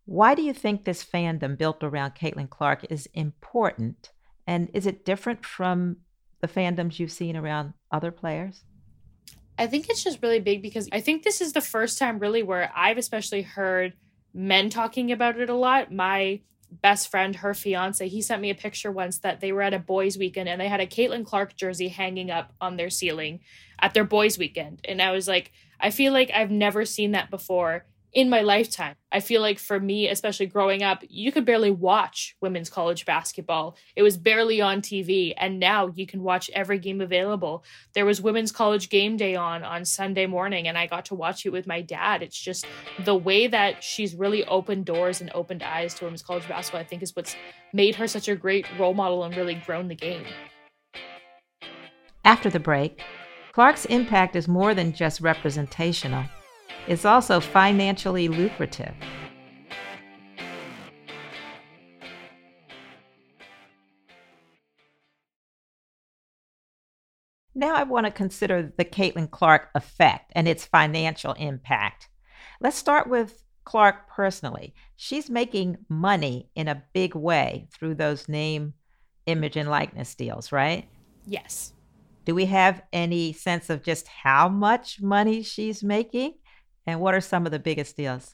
Why 0.05 0.36
do 0.36 0.41
you 0.41 0.53
think 0.53 0.84
this 0.84 1.05
fandom 1.05 1.58
built 1.58 1.84
around 1.84 2.15
Caitlin 2.15 2.50
Clark 2.50 2.86
is 2.89 3.08
important? 3.13 4.12
And 4.48 4.69
is 4.74 4.86
it 4.86 5.05
different 5.05 5.46
from 5.46 5.98
the 6.41 6.48
fandoms 6.48 7.00
you've 7.00 7.12
seen 7.12 7.38
around 7.38 7.74
other 7.91 8.12
players? 8.12 8.63
I 9.58 9.67
think 9.67 9.89
it's 9.89 10.03
just 10.03 10.22
really 10.22 10.39
big 10.39 10.62
because 10.62 10.89
I 10.91 11.01
think 11.01 11.24
this 11.24 11.41
is 11.41 11.53
the 11.53 11.62
first 11.62 12.00
time, 12.00 12.19
really, 12.19 12.43
where 12.43 12.72
I've 12.75 12.98
especially 12.98 13.43
heard 13.43 13.93
men 14.34 14.69
talking 14.69 15.12
about 15.12 15.39
it 15.39 15.50
a 15.50 15.55
lot. 15.55 15.93
My 15.93 16.41
best 16.72 17.10
friend, 17.10 17.36
her 17.38 17.54
fiance, 17.54 18.08
he 18.08 18.22
sent 18.22 18.42
me 18.42 18.50
a 18.50 18.56
picture 18.56 18.92
once 18.92 19.20
that 19.20 19.42
they 19.42 19.52
were 19.52 19.62
at 19.62 19.74
a 19.74 19.80
boys' 19.80 20.18
weekend 20.18 20.48
and 20.48 20.60
they 20.60 20.68
had 20.68 20.80
a 20.80 20.88
Caitlin 20.88 21.26
Clark 21.26 21.56
jersey 21.56 21.90
hanging 21.90 22.32
up 22.32 22.54
on 22.62 22.78
their 22.78 22.90
ceiling 22.90 23.40
at 23.80 23.94
their 23.94 24.04
boys' 24.04 24.38
weekend. 24.38 24.82
And 24.88 25.02
I 25.02 25.12
was 25.12 25.28
like, 25.28 25.52
I 25.80 25.92
feel 25.92 26.14
like 26.14 26.32
I've 26.34 26.52
never 26.52 26.86
seen 26.86 27.12
that 27.12 27.30
before 27.30 27.86
in 28.13 28.30
my 28.30 28.42
lifetime. 28.42 28.96
I 29.12 29.20
feel 29.20 29.42
like 29.42 29.60
for 29.60 29.80
me, 29.80 30.08
especially 30.08 30.46
growing 30.46 30.84
up, 30.84 31.04
you 31.08 31.32
could 31.32 31.46
barely 31.46 31.72
watch 31.72 32.36
women's 32.42 32.70
college 32.70 33.06
basketball. 33.06 33.75
It 33.96 34.04
was 34.04 34.18
barely 34.18 34.62
on 34.62 34.82
TV, 34.82 35.34
and 35.38 35.60
now 35.60 35.92
you 35.96 36.06
can 36.06 36.22
watch 36.22 36.50
every 36.54 36.80
game 36.80 37.01
available. 37.01 37.63
There 37.94 38.06
was 38.06 38.22
women's 38.22 38.51
college 38.51 38.89
game 38.89 39.18
day 39.18 39.36
on 39.36 39.63
on 39.63 39.86
Sunday 39.86 40.25
morning, 40.25 40.68
and 40.68 40.78
I 40.78 40.88
got 40.88 41.06
to 41.06 41.16
watch 41.16 41.46
it 41.46 41.51
with 41.51 41.68
my 41.68 41.82
dad. 41.82 42.22
It's 42.22 42.39
just 42.39 42.66
the 43.00 43.16
way 43.16 43.48
that 43.48 43.84
she's 43.84 44.16
really 44.16 44.46
opened 44.46 44.86
doors 44.86 45.22
and 45.22 45.32
opened 45.34 45.63
eyes 45.63 45.94
to 45.96 46.06
women's 46.06 46.24
college 46.24 46.48
basketball, 46.48 46.82
I 46.82 46.86
think, 46.86 47.04
is 47.04 47.16
what's 47.16 47.36
made 47.74 47.96
her 47.96 48.08
such 48.08 48.28
a 48.28 48.36
great 48.36 48.66
role 48.78 48.94
model 48.94 49.24
and 49.24 49.36
really 49.36 49.56
grown 49.56 49.88
the 49.88 49.96
game. 49.96 50.25
After 52.25 52.50
the 52.50 52.60
break, 52.60 53.01
Clark's 53.54 53.86
impact 53.86 54.36
is 54.36 54.48
more 54.48 54.75
than 54.75 54.94
just 54.94 55.22
representational 55.22 56.25
is 56.88 57.05
also 57.05 57.39
financially 57.39 58.27
lucrative. 58.27 58.93
Now 67.59 67.75
I 67.75 67.83
want 67.83 68.05
to 68.05 68.12
consider 68.12 68.71
the 68.77 68.86
Caitlin 68.86 69.29
Clark 69.29 69.69
effect 69.75 70.31
and 70.33 70.48
its 70.48 70.65
financial 70.65 71.33
impact. 71.33 72.07
Let's 72.62 72.77
start 72.77 73.09
with 73.09 73.43
Clark 73.65 74.09
personally. 74.09 74.74
She's 74.95 75.29
making 75.29 75.77
money 75.89 76.50
in 76.55 76.67
a 76.69 76.81
big 76.93 77.15
way 77.15 77.67
through 77.74 77.95
those 77.95 78.29
name, 78.29 78.74
image, 79.25 79.57
and 79.57 79.69
likeness 79.69 80.15
deals, 80.15 80.51
right? 80.53 80.88
Yes. 81.25 81.74
Do 82.24 82.33
we 82.33 82.45
have 82.45 82.81
any 82.93 83.33
sense 83.33 83.69
of 83.69 83.83
just 83.83 84.07
how 84.07 84.48
much 84.48 85.01
money 85.01 85.43
she's 85.43 85.83
making? 85.83 86.36
And 86.89 87.00
what 87.00 87.13
are 87.13 87.22
some 87.22 87.46
of 87.46 87.51
the 87.51 87.60
biggest 87.60 87.96
deals? 87.96 88.34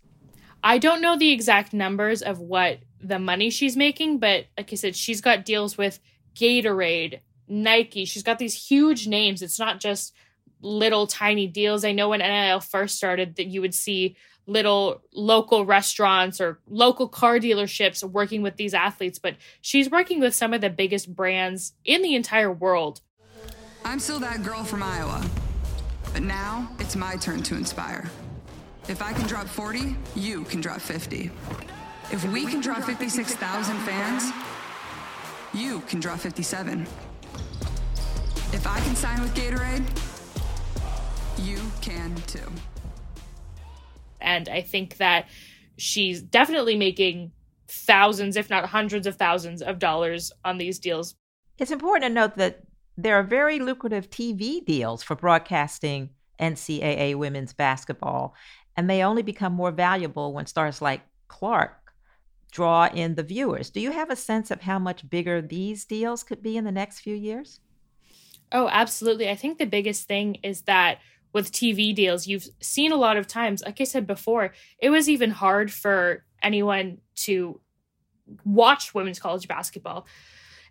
I 0.63 0.77
don't 0.77 1.01
know 1.01 1.17
the 1.17 1.31
exact 1.31 1.73
numbers 1.73 2.21
of 2.21 2.39
what 2.39 2.79
the 3.01 3.19
money 3.19 3.49
she's 3.49 3.75
making, 3.75 4.19
but 4.19 4.45
like 4.57 4.71
I 4.71 4.75
said, 4.75 4.95
she's 4.95 5.19
got 5.19 5.43
deals 5.43 5.77
with 5.77 5.99
Gatorade, 6.35 7.19
Nike. 7.49 8.05
She's 8.05 8.23
got 8.23 8.39
these 8.39 8.67
huge 8.67 9.07
names. 9.07 9.41
It's 9.41 9.59
not 9.59 9.81
just 9.81 10.13
little 10.61 11.05
tiny 11.05 11.47
deals. 11.47 11.83
I 11.83 11.91
know 11.91 12.09
when 12.09 12.21
NIL 12.21 12.61
first 12.61 12.95
started 12.95 13.35
that 13.35 13.47
you 13.47 13.59
would 13.59 13.75
see 13.75 14.15
little 14.47 15.01
local 15.13 15.65
restaurants 15.65 16.39
or 16.39 16.59
local 16.67 17.09
car 17.09 17.39
dealerships 17.39 18.03
working 18.03 18.41
with 18.41 18.55
these 18.55 18.73
athletes, 18.73 19.19
but 19.19 19.35
she's 19.59 19.89
working 19.89 20.21
with 20.21 20.33
some 20.33 20.53
of 20.53 20.61
the 20.61 20.69
biggest 20.69 21.13
brands 21.13 21.73
in 21.83 22.01
the 22.01 22.15
entire 22.15 22.51
world. 22.51 23.01
I'm 23.83 23.99
still 23.99 24.19
that 24.19 24.43
girl 24.43 24.63
from 24.63 24.81
Iowa, 24.81 25.25
but 26.13 26.23
now 26.23 26.69
it's 26.79 26.95
my 26.95 27.17
turn 27.17 27.43
to 27.43 27.55
inspire. 27.55 28.09
If 28.87 29.01
I 29.01 29.13
can 29.13 29.25
drop 29.25 29.47
40, 29.47 29.95
you 30.15 30.43
can 30.43 30.61
drop 30.61 30.79
50. 30.79 31.31
If 32.11 32.23
we 32.31 32.45
can 32.45 32.61
draw 32.61 32.79
56,000 32.79 33.77
fans, 33.77 34.31
you 35.55 35.79
can 35.81 35.99
draw 35.99 36.15
57. 36.15 36.81
If 38.53 38.67
I 38.67 38.79
can 38.81 38.95
sign 38.95 39.21
with 39.21 39.33
Gatorade, 39.33 39.83
you 41.43 41.59
can 41.81 42.15
too. 42.27 42.47
And 44.21 44.47
I 44.49 44.61
think 44.61 44.97
that 44.97 45.29
she's 45.77 46.21
definitely 46.21 46.77
making 46.77 47.31
thousands, 47.67 48.37
if 48.37 48.51
not 48.51 48.67
hundreds 48.67 49.07
of 49.07 49.15
thousands 49.15 49.63
of 49.63 49.79
dollars 49.79 50.31
on 50.43 50.59
these 50.59 50.77
deals. 50.77 51.15
It's 51.57 51.71
important 51.71 52.03
to 52.03 52.13
note 52.13 52.35
that 52.35 52.61
there 52.97 53.17
are 53.17 53.23
very 53.23 53.57
lucrative 53.57 54.11
TV 54.11 54.63
deals 54.63 55.01
for 55.01 55.15
broadcasting 55.15 56.11
NCAA 56.39 57.15
women's 57.15 57.53
basketball 57.53 58.35
and 58.77 58.89
they 58.89 59.03
only 59.03 59.21
become 59.21 59.53
more 59.53 59.71
valuable 59.71 60.33
when 60.33 60.45
stars 60.45 60.81
like 60.81 61.01
Clark 61.27 61.93
draw 62.51 62.87
in 62.87 63.15
the 63.15 63.23
viewers. 63.23 63.69
Do 63.69 63.81
you 63.81 63.91
have 63.91 64.09
a 64.09 64.15
sense 64.15 64.51
of 64.51 64.61
how 64.61 64.79
much 64.79 65.09
bigger 65.09 65.41
these 65.41 65.85
deals 65.85 66.23
could 66.23 66.41
be 66.41 66.57
in 66.57 66.63
the 66.63 66.71
next 66.71 66.99
few 66.99 67.15
years? 67.15 67.59
Oh, 68.51 68.69
absolutely. 68.71 69.29
I 69.29 69.35
think 69.35 69.57
the 69.57 69.65
biggest 69.65 70.07
thing 70.07 70.37
is 70.43 70.61
that 70.61 70.99
with 71.33 71.51
TV 71.51 71.93
deals, 71.93 72.27
you've 72.27 72.47
seen 72.61 72.93
a 72.93 72.97
lot 72.97 73.17
of 73.17 73.27
times, 73.27 73.61
like 73.65 73.81
I 73.81 73.83
said 73.83 74.07
before, 74.07 74.53
it 74.79 74.89
was 74.89 75.09
even 75.09 75.31
hard 75.31 75.71
for 75.71 76.23
anyone 76.41 76.99
to 77.15 77.59
watch 78.45 78.93
women's 78.93 79.19
college 79.19 79.47
basketball 79.47 80.07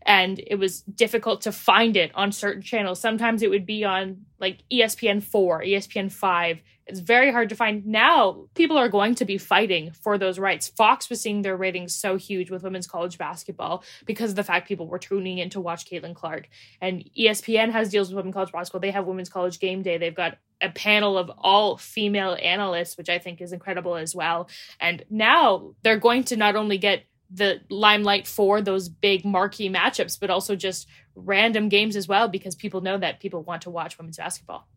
and 0.04 0.40
it 0.46 0.56
was 0.56 0.82
difficult 0.82 1.42
to 1.42 1.52
find 1.52 1.96
it 1.96 2.11
on 2.14 2.32
certain 2.32 2.62
channels. 2.62 3.00
Sometimes 3.00 3.42
it 3.42 3.50
would 3.50 3.66
be 3.66 3.84
on 3.84 4.26
like 4.38 4.61
ESPN 4.70 5.23
4, 5.23 5.62
ESPN 5.62 6.12
5. 6.12 6.61
It's 6.87 7.00
very 7.00 7.32
hard 7.32 7.49
to 7.49 7.54
find. 7.54 7.87
Now, 7.87 8.44
people 8.54 8.76
are 8.76 8.90
going 8.90 9.14
to 9.14 9.25
be 9.25 9.38
fighting 9.38 9.92
for 9.92 10.18
those 10.18 10.38
rights. 10.38 10.68
Fox 10.68 11.08
was 11.08 11.20
seeing 11.20 11.40
their 11.40 11.56
ratings 11.56 11.94
so 11.94 12.16
huge 12.16 12.50
with 12.50 12.62
women's 12.62 12.87
college 12.87 13.16
basketball 13.16 13.82
because 14.04 14.30
of 14.30 14.37
the 14.37 14.44
fact 14.44 14.68
people 14.68 14.87
were 14.87 14.99
tuning 14.99 15.38
in 15.38 15.49
to 15.50 15.61
watch 15.62 15.87
Caitlin 15.87 16.14
Clark. 16.14 16.49
And 16.82 17.08
ESPN 17.18 17.73
has 17.73 17.88
deals 17.88 18.08
with 18.08 18.16
women's 18.16 18.34
college 18.34 18.52
basketball. 18.52 18.82
They 18.82 18.90
have 18.90 19.06
women's 19.06 19.30
college 19.30 19.61
game 19.61 19.82
day. 19.82 19.96
They've 19.96 20.14
got 20.14 20.37
a 20.61 20.68
panel 20.68 21.16
of 21.16 21.30
all 21.38 21.78
female 21.78 22.37
analysts, 22.42 22.99
which 22.99 23.08
I 23.08 23.18
think 23.18 23.40
is 23.40 23.54
incredible 23.54 23.96
as 23.96 24.14
well. 24.14 24.49
And 24.78 25.04
now 25.08 25.75
they're 25.82 25.99
going 25.99 26.25
to 26.25 26.37
not 26.37 26.54
only 26.54 26.76
get 26.76 27.04
the 27.34 27.60
limelight 27.68 28.26
for 28.26 28.60
those 28.62 28.88
big 28.88 29.24
marquee 29.24 29.68
matchups, 29.68 30.18
but 30.18 30.30
also 30.30 30.54
just 30.54 30.86
random 31.16 31.68
games 31.68 31.96
as 31.96 32.06
well, 32.06 32.28
because 32.28 32.54
people 32.54 32.80
know 32.80 32.96
that 32.96 33.20
people 33.20 33.42
want 33.42 33.62
to 33.62 33.70
watch 33.70 33.98
women's 33.98 34.16
basketball. 34.16 34.68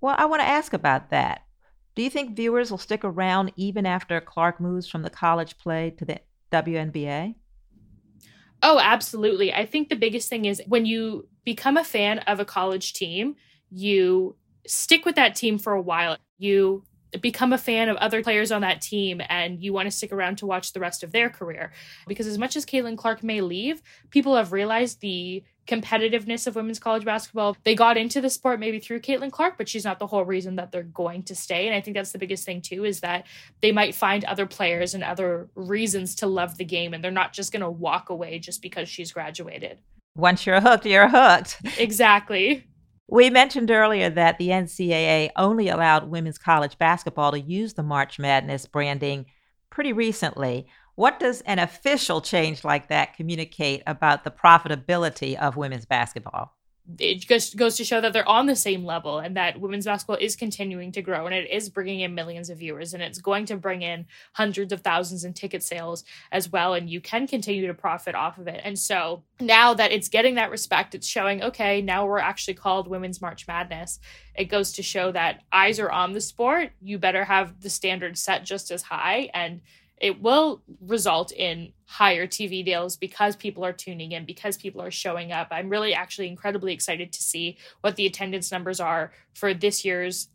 Well, 0.00 0.16
I 0.18 0.26
want 0.26 0.42
to 0.42 0.48
ask 0.48 0.72
about 0.72 1.10
that. 1.10 1.42
Do 1.94 2.02
you 2.02 2.10
think 2.10 2.36
viewers 2.36 2.70
will 2.70 2.78
stick 2.78 3.04
around 3.04 3.52
even 3.56 3.86
after 3.86 4.20
Clark 4.20 4.60
moves 4.60 4.88
from 4.88 5.02
the 5.02 5.10
college 5.10 5.56
play 5.56 5.90
to 5.98 6.04
the 6.04 6.20
WNBA? 6.50 7.36
Oh, 8.62 8.80
absolutely. 8.80 9.52
I 9.52 9.64
think 9.64 9.88
the 9.88 9.96
biggest 9.96 10.28
thing 10.28 10.46
is 10.46 10.60
when 10.66 10.86
you 10.86 11.28
become 11.44 11.76
a 11.76 11.84
fan 11.84 12.18
of 12.20 12.40
a 12.40 12.44
college 12.44 12.94
team, 12.94 13.36
you 13.70 14.36
stick 14.66 15.04
with 15.04 15.14
that 15.16 15.36
team 15.36 15.58
for 15.58 15.72
a 15.72 15.82
while. 15.82 16.16
You 16.38 16.84
become 17.20 17.52
a 17.52 17.58
fan 17.58 17.88
of 17.88 17.96
other 17.96 18.22
players 18.22 18.50
on 18.52 18.62
that 18.62 18.80
team 18.80 19.20
and 19.28 19.62
you 19.62 19.72
want 19.72 19.86
to 19.86 19.90
stick 19.90 20.12
around 20.12 20.38
to 20.38 20.46
watch 20.46 20.72
the 20.72 20.80
rest 20.80 21.02
of 21.02 21.12
their 21.12 21.30
career. 21.30 21.72
Because 22.06 22.26
as 22.26 22.38
much 22.38 22.56
as 22.56 22.66
Caitlin 22.66 22.96
Clark 22.96 23.22
may 23.22 23.40
leave, 23.40 23.82
people 24.10 24.36
have 24.36 24.52
realized 24.52 25.00
the 25.00 25.42
competitiveness 25.66 26.46
of 26.46 26.56
women's 26.56 26.78
college 26.78 27.04
basketball. 27.04 27.56
They 27.64 27.74
got 27.74 27.96
into 27.96 28.20
the 28.20 28.28
sport 28.28 28.60
maybe 28.60 28.78
through 28.78 29.00
Caitlin 29.00 29.32
Clark, 29.32 29.56
but 29.56 29.68
she's 29.68 29.84
not 29.84 29.98
the 29.98 30.06
whole 30.06 30.24
reason 30.24 30.56
that 30.56 30.72
they're 30.72 30.82
going 30.82 31.22
to 31.24 31.34
stay. 31.34 31.66
And 31.66 31.74
I 31.74 31.80
think 31.80 31.96
that's 31.96 32.12
the 32.12 32.18
biggest 32.18 32.44
thing 32.44 32.60
too, 32.60 32.84
is 32.84 33.00
that 33.00 33.26
they 33.60 33.72
might 33.72 33.94
find 33.94 34.24
other 34.24 34.46
players 34.46 34.94
and 34.94 35.02
other 35.02 35.48
reasons 35.54 36.14
to 36.16 36.26
love 36.26 36.58
the 36.58 36.64
game 36.64 36.92
and 36.92 37.02
they're 37.02 37.10
not 37.10 37.32
just 37.32 37.52
gonna 37.52 37.70
walk 37.70 38.10
away 38.10 38.38
just 38.38 38.60
because 38.60 38.88
she's 38.88 39.12
graduated. 39.12 39.78
Once 40.16 40.46
you're 40.46 40.60
hooked, 40.60 40.86
you're 40.86 41.08
hooked. 41.08 41.56
Exactly. 41.78 42.64
We 43.14 43.30
mentioned 43.30 43.70
earlier 43.70 44.10
that 44.10 44.38
the 44.38 44.48
NCAA 44.48 45.30
only 45.36 45.68
allowed 45.68 46.10
women's 46.10 46.36
college 46.36 46.76
basketball 46.78 47.30
to 47.30 47.38
use 47.38 47.74
the 47.74 47.84
March 47.84 48.18
Madness 48.18 48.66
branding 48.66 49.26
pretty 49.70 49.92
recently. 49.92 50.66
What 50.96 51.20
does 51.20 51.40
an 51.42 51.60
official 51.60 52.20
change 52.20 52.64
like 52.64 52.88
that 52.88 53.16
communicate 53.16 53.84
about 53.86 54.24
the 54.24 54.32
profitability 54.32 55.38
of 55.38 55.56
women's 55.56 55.86
basketball? 55.86 56.56
It 56.98 57.20
just 57.20 57.56
goes 57.56 57.76
to 57.76 57.84
show 57.84 58.00
that 58.00 58.12
they're 58.12 58.28
on 58.28 58.44
the 58.44 58.54
same 58.54 58.84
level 58.84 59.18
and 59.18 59.36
that 59.36 59.58
women's 59.58 59.86
basketball 59.86 60.18
is 60.20 60.36
continuing 60.36 60.92
to 60.92 61.00
grow 61.00 61.24
and 61.24 61.34
it 61.34 61.50
is 61.50 61.70
bringing 61.70 62.00
in 62.00 62.14
millions 62.14 62.50
of 62.50 62.58
viewers 62.58 62.92
and 62.92 63.02
it's 63.02 63.18
going 63.18 63.46
to 63.46 63.56
bring 63.56 63.80
in 63.80 64.04
hundreds 64.34 64.70
of 64.70 64.82
thousands 64.82 65.24
in 65.24 65.32
ticket 65.32 65.62
sales 65.62 66.04
as 66.30 66.52
well. 66.52 66.74
And 66.74 66.90
you 66.90 67.00
can 67.00 67.26
continue 67.26 67.66
to 67.66 67.74
profit 67.74 68.14
off 68.14 68.36
of 68.36 68.48
it. 68.48 68.60
And 68.62 68.78
so 68.78 69.22
now 69.40 69.72
that 69.72 69.92
it's 69.92 70.08
getting 70.08 70.34
that 70.34 70.50
respect 70.50 70.94
it's 70.94 71.08
showing 71.08 71.42
okay 71.42 71.80
now 71.80 72.06
we're 72.06 72.18
actually 72.18 72.54
called 72.54 72.86
women's 72.86 73.22
march 73.22 73.48
madness. 73.48 73.98
It 74.34 74.46
goes 74.46 74.72
to 74.72 74.82
show 74.82 75.10
that 75.12 75.40
eyes 75.52 75.80
are 75.80 75.90
on 75.90 76.12
the 76.12 76.20
sport. 76.20 76.72
You 76.82 76.98
better 76.98 77.24
have 77.24 77.60
the 77.62 77.70
standards 77.70 78.20
set 78.20 78.44
just 78.44 78.70
as 78.70 78.82
high. 78.82 79.30
And 79.32 79.62
it 80.00 80.20
will 80.20 80.62
result 80.80 81.32
in 81.32 81.72
higher 81.86 82.26
TV 82.26 82.64
deals 82.64 82.96
because 82.96 83.36
people 83.36 83.64
are 83.64 83.72
tuning 83.72 84.12
in, 84.12 84.24
because 84.24 84.56
people 84.56 84.82
are 84.82 84.90
showing 84.90 85.32
up. 85.32 85.48
I'm 85.50 85.68
really 85.68 85.94
actually 85.94 86.28
incredibly 86.28 86.72
excited 86.72 87.12
to 87.12 87.22
see 87.22 87.56
what 87.80 87.96
the 87.96 88.06
attendance 88.06 88.50
numbers 88.50 88.80
are 88.80 89.12
for 89.34 89.54
this 89.54 89.84
year's 89.84 90.28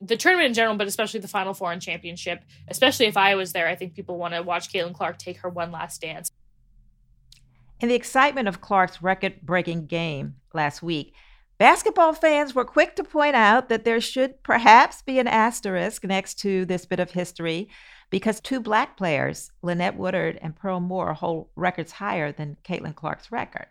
the 0.00 0.16
tournament 0.16 0.48
in 0.48 0.54
general, 0.54 0.76
but 0.76 0.88
especially 0.88 1.20
the 1.20 1.28
Final 1.28 1.54
Four 1.54 1.70
and 1.72 1.80
championship. 1.80 2.42
Especially 2.68 3.06
if 3.06 3.16
I 3.16 3.34
was 3.36 3.52
there, 3.52 3.68
I 3.68 3.76
think 3.76 3.94
people 3.94 4.18
want 4.18 4.34
to 4.34 4.42
watch 4.42 4.72
Caitlin 4.72 4.94
Clark 4.94 5.18
take 5.18 5.38
her 5.38 5.48
one 5.48 5.70
last 5.70 6.00
dance. 6.00 6.30
In 7.80 7.88
the 7.88 7.94
excitement 7.94 8.48
of 8.48 8.60
Clark's 8.60 9.02
record 9.02 9.40
breaking 9.42 9.86
game 9.86 10.36
last 10.54 10.82
week, 10.82 11.14
basketball 11.62 12.12
fans 12.12 12.56
were 12.56 12.64
quick 12.64 12.96
to 12.96 13.04
point 13.04 13.36
out 13.36 13.68
that 13.68 13.84
there 13.84 14.00
should 14.00 14.42
perhaps 14.42 15.00
be 15.00 15.20
an 15.20 15.28
asterisk 15.28 16.02
next 16.02 16.40
to 16.40 16.64
this 16.64 16.84
bit 16.84 16.98
of 16.98 17.12
history 17.12 17.68
because 18.10 18.40
two 18.40 18.58
black 18.58 18.96
players, 18.96 19.52
Lynette 19.62 19.96
Woodard 19.96 20.40
and 20.42 20.56
Pearl 20.56 20.80
Moore, 20.80 21.14
hold 21.14 21.46
records 21.54 21.92
higher 21.92 22.32
than 22.32 22.56
Caitlin 22.64 22.96
Clark's 22.96 23.30
record. 23.30 23.66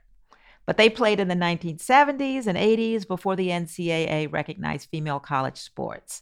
But 0.65 0.77
they 0.77 0.89
played 0.89 1.19
in 1.19 1.27
the 1.27 1.35
1970s 1.35 2.47
and 2.47 2.57
80s 2.57 3.05
before 3.05 3.35
the 3.35 3.49
NCAA 3.49 4.31
recognized 4.31 4.87
female 4.89 5.19
college 5.19 5.57
sports. 5.57 6.21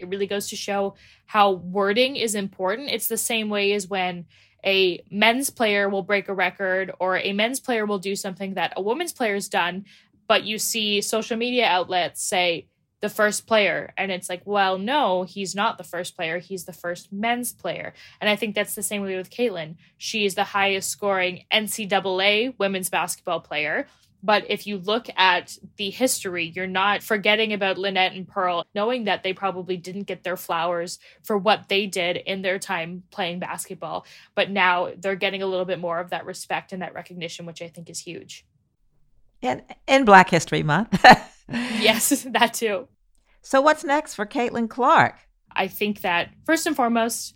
It 0.00 0.08
really 0.08 0.26
goes 0.26 0.48
to 0.48 0.56
show 0.56 0.96
how 1.26 1.52
wording 1.52 2.16
is 2.16 2.34
important. 2.34 2.90
It's 2.90 3.06
the 3.06 3.16
same 3.16 3.48
way 3.48 3.74
as 3.74 3.86
when 3.86 4.26
a 4.66 5.04
men's 5.08 5.50
player 5.50 5.88
will 5.88 6.02
break 6.02 6.28
a 6.28 6.34
record 6.34 6.90
or 6.98 7.16
a 7.16 7.32
men's 7.32 7.60
player 7.60 7.86
will 7.86 8.00
do 8.00 8.16
something 8.16 8.54
that 8.54 8.72
a 8.76 8.82
women's 8.82 9.16
has 9.16 9.48
done, 9.48 9.84
but 10.26 10.44
you 10.44 10.58
see 10.58 11.00
social 11.00 11.36
media 11.36 11.66
outlets 11.66 12.22
say, 12.22 12.68
the 13.04 13.10
first 13.10 13.46
player. 13.46 13.92
And 13.98 14.10
it's 14.10 14.30
like, 14.30 14.40
well, 14.46 14.78
no, 14.78 15.24
he's 15.24 15.54
not 15.54 15.76
the 15.76 15.84
first 15.84 16.16
player. 16.16 16.38
He's 16.38 16.64
the 16.64 16.72
first 16.72 17.12
men's 17.12 17.52
player. 17.52 17.92
And 18.18 18.30
I 18.30 18.36
think 18.36 18.54
that's 18.54 18.74
the 18.74 18.82
same 18.82 19.02
way 19.02 19.14
with 19.18 19.28
Caitlin. 19.28 19.76
She 19.98 20.24
is 20.24 20.36
the 20.36 20.44
highest 20.44 20.88
scoring 20.88 21.44
NCAA 21.52 22.54
women's 22.58 22.88
basketball 22.88 23.40
player. 23.40 23.86
But 24.22 24.46
if 24.48 24.66
you 24.66 24.78
look 24.78 25.08
at 25.18 25.58
the 25.76 25.90
history, 25.90 26.50
you're 26.56 26.66
not 26.66 27.02
forgetting 27.02 27.52
about 27.52 27.76
Lynette 27.76 28.14
and 28.14 28.26
Pearl, 28.26 28.64
knowing 28.74 29.04
that 29.04 29.22
they 29.22 29.34
probably 29.34 29.76
didn't 29.76 30.04
get 30.04 30.24
their 30.24 30.38
flowers 30.38 30.98
for 31.22 31.36
what 31.36 31.68
they 31.68 31.84
did 31.86 32.16
in 32.16 32.40
their 32.40 32.58
time 32.58 33.02
playing 33.10 33.38
basketball. 33.38 34.06
But 34.34 34.50
now 34.50 34.92
they're 34.96 35.14
getting 35.14 35.42
a 35.42 35.46
little 35.46 35.66
bit 35.66 35.78
more 35.78 36.00
of 36.00 36.08
that 36.08 36.24
respect 36.24 36.72
and 36.72 36.80
that 36.80 36.94
recognition, 36.94 37.44
which 37.44 37.60
I 37.60 37.68
think 37.68 37.90
is 37.90 37.98
huge. 37.98 38.46
And 39.42 39.62
in 39.86 40.04
Black 40.04 40.30
History 40.30 40.62
Month. 40.62 41.04
yes, 41.48 42.22
that 42.30 42.54
too. 42.54 42.88
So, 43.42 43.60
what's 43.60 43.84
next 43.84 44.14
for 44.14 44.26
Caitlin 44.26 44.68
Clark? 44.68 45.16
I 45.52 45.68
think 45.68 46.00
that 46.00 46.30
first 46.44 46.66
and 46.66 46.74
foremost, 46.74 47.34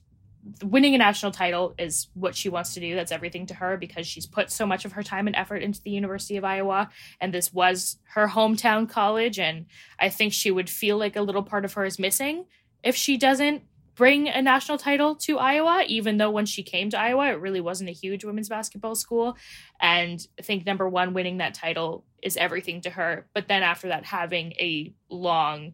winning 0.63 0.95
a 0.95 0.99
national 0.99 1.33
title 1.33 1.75
is 1.79 2.09
what 2.15 2.35
she 2.35 2.49
wants 2.49 2.75
to 2.75 2.81
do. 2.81 2.95
That's 2.95 3.13
everything 3.13 3.47
to 3.47 3.55
her 3.55 3.77
because 3.77 4.07
she's 4.07 4.27
put 4.27 4.51
so 4.51 4.67
much 4.67 4.85
of 4.85 4.93
her 4.93 5.03
time 5.03 5.27
and 5.27 5.37
effort 5.37 5.63
into 5.63 5.83
the 5.83 5.91
University 5.91 6.37
of 6.37 6.45
Iowa. 6.45 6.89
And 7.21 7.33
this 7.35 7.53
was 7.53 7.99
her 8.15 8.29
hometown 8.29 8.89
college. 8.89 9.39
And 9.39 9.67
I 9.99 10.09
think 10.09 10.33
she 10.33 10.51
would 10.51 10.71
feel 10.71 10.97
like 10.97 11.17
a 11.17 11.23
little 11.23 11.43
part 11.43 11.65
of 11.65 11.75
her 11.75 11.85
is 11.85 11.99
missing 11.99 12.47
if 12.83 12.97
she 12.97 13.17
doesn't 13.17 13.63
bring 13.99 14.29
a 14.29 14.41
national 14.41 14.79
title 14.79 15.17
to 15.17 15.39
Iowa, 15.39 15.83
even 15.89 16.19
though 16.19 16.31
when 16.31 16.47
she 16.47 16.63
came 16.63 16.89
to 16.91 16.99
Iowa, 16.99 17.31
it 17.31 17.41
really 17.41 17.61
wasn't 17.61 17.91
a 17.91 17.93
huge 17.93 18.25
women's 18.25 18.49
basketball 18.49 18.95
school. 18.95 19.37
And 19.81 20.25
I 20.39 20.43
think 20.43 20.65
number 20.65 20.89
one, 20.89 21.15
winning 21.15 21.39
that 21.39 21.53
title 21.53 22.05
is 22.23 22.37
everything 22.37 22.81
to 22.83 22.91
her. 22.91 23.27
But 23.35 23.49
then 23.49 23.65
after 23.65 23.89
that, 23.89 24.05
having 24.05 24.53
a 24.53 24.95
long, 25.11 25.73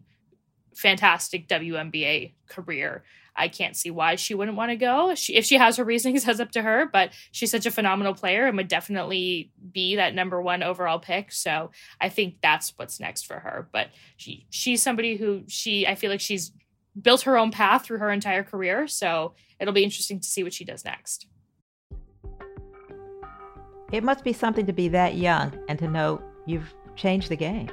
fantastic 0.73 1.47
WNBA 1.47 2.33
career. 2.49 3.03
I 3.35 3.47
can't 3.47 3.75
see 3.75 3.91
why 3.91 4.15
she 4.15 4.33
wouldn't 4.33 4.57
want 4.57 4.71
to 4.71 4.75
go. 4.75 5.13
She, 5.13 5.35
if 5.35 5.45
she 5.45 5.57
has 5.57 5.77
her 5.77 5.83
reasons, 5.83 6.23
that's 6.25 6.39
up 6.39 6.51
to 6.53 6.63
her. 6.63 6.89
But 6.91 7.11
she's 7.31 7.51
such 7.51 7.67
a 7.67 7.71
phenomenal 7.71 8.15
player 8.15 8.47
and 8.47 8.57
would 8.57 8.69
definitely 8.69 9.51
be 9.71 9.97
that 9.97 10.15
number 10.15 10.41
one 10.41 10.63
overall 10.63 10.97
pick. 10.97 11.31
So 11.31 11.69
I 12.01 12.09
think 12.09 12.37
that's 12.41 12.73
what's 12.75 12.99
next 12.99 13.27
for 13.27 13.39
her. 13.39 13.69
But 13.71 13.89
she 14.17 14.47
she's 14.49 14.81
somebody 14.81 15.15
who 15.15 15.43
she 15.47 15.85
I 15.85 15.93
feel 15.93 16.09
like 16.09 16.21
she's 16.21 16.51
built 17.01 17.21
her 17.21 17.37
own 17.37 17.51
path 17.51 17.85
through 17.85 17.99
her 17.99 18.11
entire 18.11 18.43
career. 18.43 18.87
So 18.87 19.33
it'll 19.59 19.73
be 19.73 19.83
interesting 19.83 20.19
to 20.19 20.27
see 20.27 20.43
what 20.43 20.53
she 20.53 20.65
does 20.65 20.85
next. 20.85 21.27
It 23.91 24.03
must 24.03 24.23
be 24.23 24.33
something 24.33 24.65
to 24.65 24.73
be 24.73 24.87
that 24.89 25.15
young 25.15 25.53
and 25.67 25.77
to 25.79 25.87
know 25.87 26.21
you've 26.45 26.73
changed 26.95 27.29
the 27.29 27.35
game. 27.35 27.69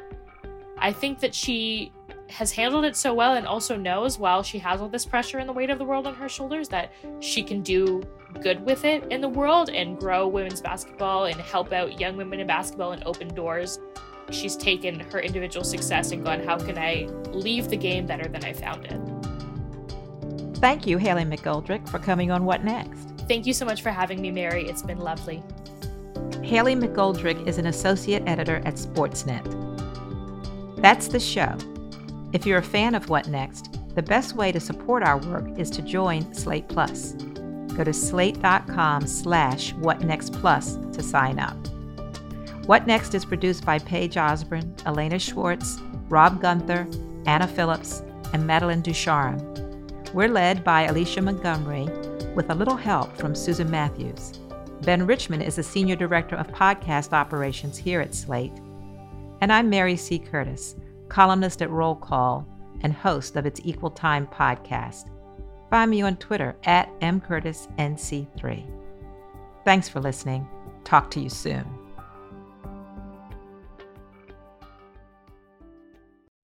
I 0.78 0.92
think 0.92 1.20
that 1.20 1.34
she 1.34 1.92
has 2.28 2.50
handled 2.50 2.84
it 2.84 2.96
so 2.96 3.12
well 3.12 3.34
and 3.34 3.46
also 3.46 3.76
knows 3.76 4.18
while 4.18 4.42
she 4.42 4.58
has 4.58 4.80
all 4.80 4.88
this 4.88 5.04
pressure 5.04 5.38
and 5.38 5.48
the 5.48 5.52
weight 5.52 5.70
of 5.70 5.78
the 5.78 5.84
world 5.84 6.06
on 6.06 6.14
her 6.14 6.28
shoulders 6.28 6.68
that 6.68 6.92
she 7.20 7.42
can 7.42 7.62
do 7.62 8.02
good 8.40 8.64
with 8.64 8.84
it 8.84 9.04
in 9.12 9.20
the 9.20 9.28
world 9.28 9.68
and 9.68 9.98
grow 9.98 10.26
women's 10.26 10.60
basketball 10.60 11.26
and 11.26 11.40
help 11.40 11.72
out 11.72 12.00
young 12.00 12.16
women 12.16 12.40
in 12.40 12.46
basketball 12.46 12.92
and 12.92 13.04
open 13.04 13.28
doors. 13.28 13.78
She's 14.30 14.56
taken 14.56 15.00
her 15.00 15.20
individual 15.20 15.64
success 15.64 16.12
and 16.12 16.24
gone, 16.24 16.42
how 16.42 16.56
can 16.56 16.78
I 16.78 17.08
leave 17.30 17.68
the 17.68 17.76
game 17.76 18.06
better 18.06 18.28
than 18.28 18.44
I 18.44 18.52
found 18.52 18.86
it? 18.86 20.56
Thank 20.58 20.86
you, 20.86 20.96
Hayley 20.96 21.24
McGoldrick, 21.24 21.88
for 21.88 21.98
coming 21.98 22.30
on 22.30 22.44
What 22.44 22.64
Next. 22.64 23.08
Thank 23.28 23.46
you 23.46 23.52
so 23.52 23.64
much 23.64 23.82
for 23.82 23.90
having 23.90 24.20
me, 24.20 24.30
Mary. 24.30 24.68
It's 24.68 24.82
been 24.82 24.98
lovely. 24.98 25.42
Hayley 26.42 26.74
McGoldrick 26.74 27.46
is 27.46 27.58
an 27.58 27.66
associate 27.66 28.22
editor 28.26 28.56
at 28.64 28.74
Sportsnet. 28.74 29.42
That's 30.80 31.08
the 31.08 31.20
show. 31.20 31.56
If 32.32 32.46
you're 32.46 32.58
a 32.58 32.62
fan 32.62 32.94
of 32.94 33.08
What 33.08 33.28
Next, 33.28 33.78
the 33.94 34.02
best 34.02 34.36
way 34.36 34.52
to 34.52 34.60
support 34.60 35.02
our 35.02 35.18
work 35.18 35.46
is 35.58 35.70
to 35.70 35.82
join 35.82 36.32
Slate 36.32 36.68
Plus. 36.68 37.12
Go 37.74 37.84
to 37.84 37.92
slate.com 37.92 39.06
slash 39.06 39.74
whatnextplus 39.74 40.92
to 40.92 41.02
sign 41.02 41.38
up. 41.38 41.56
What 42.66 42.86
Next 42.86 43.14
is 43.14 43.24
produced 43.24 43.64
by 43.64 43.78
Paige 43.78 44.16
Osborne, 44.16 44.74
Elena 44.86 45.18
Schwartz, 45.18 45.80
Rob 46.08 46.40
Gunther, 46.40 46.86
Anna 47.26 47.46
Phillips, 47.46 48.02
and 48.32 48.46
Madeline 48.46 48.82
Ducharme. 48.82 49.38
We're 50.14 50.28
led 50.28 50.62
by 50.62 50.82
Alicia 50.82 51.22
Montgomery 51.22 51.84
with 52.34 52.50
a 52.50 52.54
little 52.54 52.76
help 52.76 53.16
from 53.16 53.34
Susan 53.34 53.70
Matthews. 53.70 54.38
Ben 54.82 55.06
Richmond 55.06 55.42
is 55.42 55.56
the 55.56 55.62
Senior 55.62 55.96
Director 55.96 56.36
of 56.36 56.48
Podcast 56.48 57.12
Operations 57.12 57.76
here 57.76 58.00
at 58.00 58.14
Slate. 58.14 58.52
And 59.40 59.52
I'm 59.52 59.70
Mary 59.70 59.96
C. 59.96 60.18
Curtis 60.18 60.76
columnist 61.12 61.60
at 61.60 61.70
Roll 61.70 61.94
Call, 61.94 62.48
and 62.80 62.92
host 62.92 63.36
of 63.36 63.44
its 63.44 63.60
Equal 63.64 63.90
Time 63.90 64.26
podcast. 64.26 65.10
Find 65.68 65.90
me 65.90 66.00
on 66.00 66.16
Twitter 66.16 66.56
at 66.64 66.88
mcurtisnc3. 67.00 68.66
Thanks 69.64 69.88
for 69.88 70.00
listening. 70.00 70.48
Talk 70.84 71.10
to 71.12 71.20
you 71.20 71.28
soon. 71.28 71.81